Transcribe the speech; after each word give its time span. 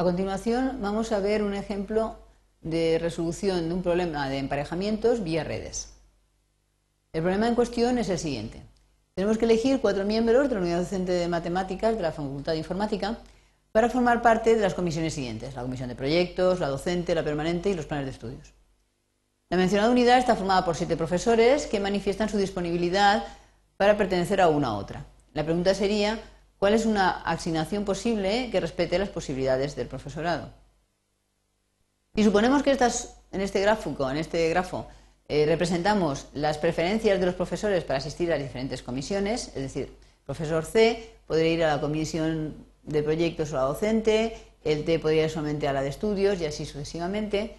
A 0.00 0.02
continuación 0.02 0.78
vamos 0.80 1.12
a 1.12 1.20
ver 1.20 1.42
un 1.42 1.52
ejemplo 1.52 2.16
de 2.62 2.98
resolución 2.98 3.68
de 3.68 3.74
un 3.74 3.82
problema 3.82 4.30
de 4.30 4.38
emparejamientos 4.38 5.22
vía 5.22 5.44
redes. 5.44 5.92
El 7.12 7.20
problema 7.20 7.46
en 7.48 7.54
cuestión 7.54 7.98
es 7.98 8.08
el 8.08 8.18
siguiente. 8.18 8.62
Tenemos 9.14 9.36
que 9.36 9.44
elegir 9.44 9.78
cuatro 9.82 10.06
miembros 10.06 10.48
de 10.48 10.54
la 10.54 10.62
unidad 10.62 10.78
docente 10.78 11.12
de 11.12 11.28
matemáticas 11.28 11.96
de 11.96 12.00
la 12.00 12.12
Facultad 12.12 12.52
de 12.52 12.58
Informática 12.60 13.18
para 13.72 13.90
formar 13.90 14.22
parte 14.22 14.56
de 14.56 14.62
las 14.62 14.72
comisiones 14.72 15.12
siguientes, 15.12 15.54
la 15.54 15.60
comisión 15.60 15.90
de 15.90 15.96
proyectos, 15.96 16.60
la 16.60 16.68
docente, 16.68 17.14
la 17.14 17.22
permanente 17.22 17.68
y 17.68 17.74
los 17.74 17.84
planes 17.84 18.06
de 18.06 18.12
estudios. 18.12 18.54
La 19.50 19.58
mencionada 19.58 19.90
unidad 19.90 20.16
está 20.16 20.34
formada 20.34 20.64
por 20.64 20.76
siete 20.76 20.96
profesores 20.96 21.66
que 21.66 21.78
manifiestan 21.78 22.30
su 22.30 22.38
disponibilidad 22.38 23.22
para 23.76 23.98
pertenecer 23.98 24.40
a 24.40 24.48
una 24.48 24.72
u 24.72 24.78
otra. 24.78 25.04
La 25.34 25.44
pregunta 25.44 25.74
sería, 25.74 26.18
¿cuál 26.60 26.74
es 26.74 26.86
una 26.86 27.22
asignación 27.22 27.84
posible 27.84 28.50
que 28.52 28.60
respete 28.60 28.98
las 28.98 29.08
posibilidades 29.08 29.74
del 29.74 29.88
profesorado? 29.88 30.50
Si 32.14 32.22
suponemos 32.22 32.62
que 32.62 32.76
en 33.32 33.40
este 33.40 33.60
gráfico, 33.60 34.08
este 34.10 34.48
grafo, 34.50 34.86
eh, 35.28 35.46
representamos 35.46 36.26
las 36.34 36.58
preferencias 36.58 37.18
de 37.18 37.26
los 37.26 37.34
profesores 37.34 37.82
para 37.84 37.98
asistir 37.98 38.30
a 38.30 38.36
las 38.36 38.42
diferentes 38.42 38.82
comisiones, 38.82 39.48
es 39.48 39.62
decir, 39.62 39.96
profesor 40.26 40.64
C 40.64 41.14
podría 41.26 41.52
ir 41.52 41.64
a 41.64 41.76
la 41.76 41.80
comisión 41.80 42.66
de 42.82 43.02
proyectos 43.02 43.52
o 43.52 43.56
a 43.56 43.62
la 43.62 43.66
docente, 43.66 44.36
el 44.62 44.84
T 44.84 44.98
podría 44.98 45.24
ir 45.24 45.30
solamente 45.30 45.66
a 45.66 45.72
la 45.72 45.82
de 45.82 45.88
estudios 45.88 46.40
y 46.40 46.46
así 46.46 46.66
sucesivamente. 46.66 47.56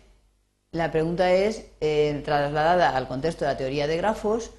La 0.71 0.91
pregunta 0.91 1.31
es, 1.33 1.65
eh, 1.79 2.21
trasladada 2.23 2.95
al 2.95 3.07
contexto 3.07 3.45
de 3.45 3.51
la 3.51 3.57
teoría 3.57 3.87
de 3.87 3.97
grafos, 3.97 4.51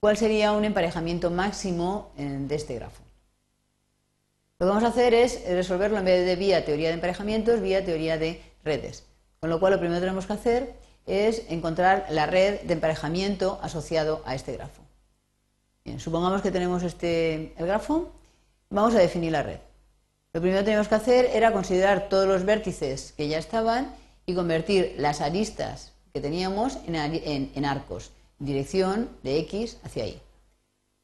¿cuál 0.00 0.16
sería 0.16 0.52
un 0.52 0.64
emparejamiento 0.64 1.30
máximo 1.30 2.12
de 2.16 2.54
este 2.54 2.76
grafo? 2.76 3.06
Lo 4.58 4.66
que 4.66 4.68
vamos 4.68 4.84
a 4.84 4.88
hacer 4.88 5.12
es 5.12 5.42
resolverlo 5.46 5.98
en 5.98 6.06
vez 6.06 6.24
de 6.24 6.34
vía 6.34 6.64
teoría 6.64 6.88
de 6.88 6.94
emparejamientos, 6.94 7.60
vía 7.60 7.84
teoría 7.84 8.16
de 8.16 8.40
redes. 8.64 9.04
Con 9.38 9.50
lo 9.50 9.60
cual, 9.60 9.74
lo 9.74 9.78
primero 9.78 10.00
que 10.00 10.06
tenemos 10.06 10.26
que 10.26 10.32
hacer 10.32 10.74
es 11.04 11.42
encontrar 11.50 12.06
la 12.08 12.24
red 12.24 12.62
de 12.62 12.72
emparejamiento 12.72 13.58
asociado 13.62 14.22
a 14.24 14.34
este 14.34 14.54
grafo. 14.54 14.82
Bien, 15.84 16.00
supongamos 16.00 16.40
que 16.40 16.50
tenemos 16.50 16.82
este, 16.82 17.52
el 17.58 17.66
grafo, 17.66 18.12
vamos 18.70 18.94
a 18.94 18.98
definir 18.98 19.32
la 19.32 19.42
red. 19.42 19.58
Lo 20.32 20.40
primero 20.40 20.60
que 20.60 20.66
tenemos 20.66 20.88
que 20.88 20.94
hacer 20.94 21.26
era 21.34 21.52
considerar 21.52 22.08
todos 22.08 22.26
los 22.26 22.44
vértices 22.44 23.12
que 23.14 23.28
ya 23.28 23.38
estaban 23.38 23.94
y 24.24 24.34
convertir 24.34 24.94
las 24.96 25.20
aristas 25.20 25.92
que 26.14 26.20
teníamos 26.22 26.78
en, 26.86 27.64
arcos, 27.66 28.10
en 28.40 28.46
dirección 28.46 29.10
de 29.22 29.38
X 29.40 29.78
hacia 29.84 30.06
Y. 30.06 30.20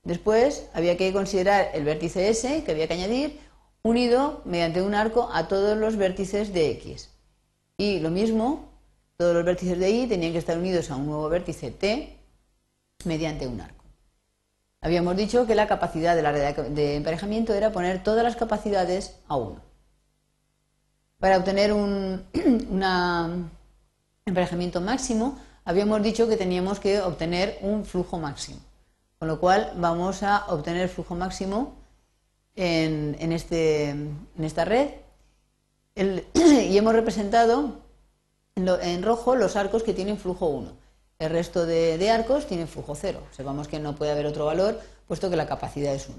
Después 0.04 0.68
había 0.74 0.96
que 0.96 1.12
considerar 1.12 1.70
el 1.74 1.84
vértice 1.84 2.28
S 2.28 2.64
que 2.64 2.72
había 2.72 2.88
que 2.88 2.94
añadir 2.94 3.38
unido 3.82 4.42
mediante 4.44 4.82
un 4.82 4.94
arco 4.94 5.30
a 5.32 5.46
todos 5.48 5.76
los 5.76 5.96
vértices 5.96 6.52
de 6.52 6.70
X. 6.72 7.10
Y 7.76 8.00
lo 8.00 8.10
mismo, 8.10 8.72
todos 9.16 9.34
los 9.34 9.44
vértices 9.44 9.78
de 9.78 9.90
Y 9.90 10.06
tenían 10.08 10.32
que 10.32 10.38
estar 10.38 10.58
unidos 10.58 10.90
a 10.90 10.96
un 10.96 11.06
nuevo 11.06 11.28
vértice 11.28 11.70
T 11.70 12.18
mediante 13.04 13.46
un 13.46 13.60
arco. 13.60 13.84
Habíamos 14.80 15.16
dicho 15.16 15.46
que 15.46 15.54
la 15.54 15.68
capacidad 15.68 16.16
de 16.16 16.22
la 16.22 16.32
red 16.32 16.56
de 16.70 16.96
emparejamiento 16.96 17.54
era 17.54 17.70
poner 17.70 18.02
todas 18.02 18.24
las 18.24 18.34
capacidades 18.34 19.16
a 19.28 19.36
uno. 19.36 19.62
Para 21.18 21.36
obtener 21.36 21.72
un 21.72 22.24
emparejamiento 24.26 24.80
máximo, 24.80 25.38
habíamos 25.64 26.02
dicho 26.02 26.28
que 26.28 26.36
teníamos 26.36 26.80
que 26.80 27.00
obtener 27.00 27.58
un 27.62 27.84
flujo 27.84 28.18
máximo. 28.18 28.58
Con 29.22 29.28
lo 29.28 29.38
cual 29.38 29.70
vamos 29.76 30.24
a 30.24 30.46
obtener 30.48 30.88
flujo 30.88 31.14
máximo 31.14 31.76
en, 32.56 33.30
este, 33.30 33.90
en 33.90 34.26
esta 34.40 34.64
red 34.64 34.88
y 35.94 36.76
hemos 36.76 36.92
representado 36.92 37.82
en, 38.56 39.02
rojo 39.04 39.36
los 39.36 39.54
arcos 39.54 39.84
que 39.84 39.94
tienen 39.94 40.18
flujo 40.18 40.46
1. 40.46 40.72
El 41.20 41.30
resto 41.30 41.66
de, 41.66 41.98
de, 41.98 42.10
arcos 42.10 42.48
tienen 42.48 42.66
flujo 42.66 42.96
0. 42.96 43.20
Sepamos 43.30 43.68
que 43.68 43.78
no 43.78 43.94
puede 43.94 44.10
haber 44.10 44.26
otro 44.26 44.46
valor 44.46 44.80
puesto 45.06 45.30
que 45.30 45.36
la 45.36 45.46
capacidad 45.46 45.94
es 45.94 46.08
1. 46.08 46.16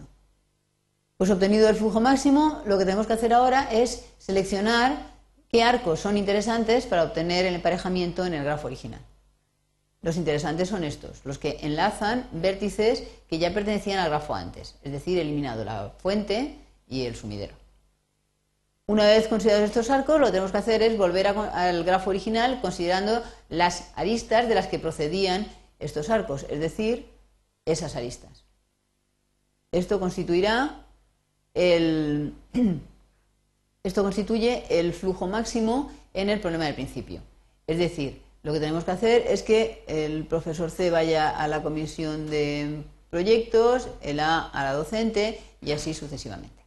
Pues 1.18 1.30
obtenido 1.30 1.68
el 1.68 1.76
flujo 1.76 2.00
máximo, 2.00 2.62
lo 2.66 2.78
que 2.78 2.86
tenemos 2.86 3.06
que 3.06 3.12
hacer 3.12 3.34
ahora 3.34 3.68
es 3.70 4.06
seleccionar 4.18 5.12
qué 5.50 5.62
arcos 5.62 6.00
son 6.00 6.16
interesantes 6.16 6.86
para 6.86 7.04
obtener 7.04 7.46
el 7.48 7.56
emparejamiento 7.56 8.26
en 8.26 8.34
el 8.34 8.46
grafo 8.46 8.68
original. 8.68 9.02
Los 10.04 10.18
interesantes 10.18 10.68
son 10.68 10.84
estos, 10.84 11.22
los 11.24 11.40
que 11.40 11.60
enlazan 11.62 12.28
vértices 12.34 13.04
que 13.30 13.40
ya 13.40 13.54
pertenecían 13.54 14.00
al 14.00 14.10
grafo 14.10 14.36
antes, 14.36 14.76
es 14.84 14.92
decir, 14.92 15.18
eliminado 15.18 15.64
la 15.64 15.94
fuente 15.98 16.58
y 16.90 17.06
el 17.06 17.16
sumidero. 17.16 17.56
Una 18.86 19.06
vez 19.06 19.30
considerados 19.30 19.70
estos 19.70 19.90
arcos, 19.90 20.20
lo 20.20 20.26
que 20.26 20.34
tenemos 20.34 20.52
que 20.52 20.58
hacer 20.58 20.84
es 20.84 20.98
volver 20.98 21.28
al 21.28 21.86
grafo 21.86 22.10
original 22.10 22.60
considerando 22.60 23.24
las 23.48 23.92
aristas 23.96 24.50
de 24.50 24.56
las 24.56 24.68
que 24.68 24.78
procedían 24.78 25.48
estos 25.80 26.10
arcos, 26.10 26.46
es 26.50 26.60
decir, 26.60 27.08
esas 27.66 27.96
aristas. 27.96 28.44
Esto 29.72 30.02
constituirá 30.02 30.86
el, 31.54 32.34
esto 33.84 34.04
constituye 34.04 34.66
el 34.70 34.92
flujo 34.92 35.28
máximo 35.28 35.94
en 36.14 36.30
el 36.30 36.42
problema 36.42 36.66
del 36.66 36.76
principio. 36.76 37.22
Es 37.68 37.78
decir, 37.78 38.22
lo 38.44 38.52
que 38.52 38.60
tenemos 38.60 38.84
que 38.84 38.92
hacer 38.92 39.26
es 39.28 39.42
que 39.42 39.84
el 39.88 40.26
profesor 40.26 40.70
C 40.70 40.92
vaya 40.92 41.30
a 41.30 41.48
la 41.48 41.64
comisión 41.64 42.30
de 42.30 42.84
proyectos, 43.10 43.88
el 44.02 44.20
A 44.20 44.40
a 44.40 44.64
la 44.64 44.74
docente 44.74 45.40
y 45.62 45.72
así 45.72 45.94
sucesivamente. 45.94 46.63